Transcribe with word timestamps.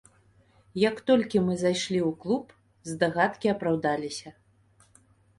Як 0.83 1.01
толькі 1.09 1.41
мы 1.49 1.57
зайшлі 1.63 1.99
ў 2.09 2.11
клуб, 2.23 2.45
здагадкі 2.91 3.47
апраўдаліся. 3.53 4.33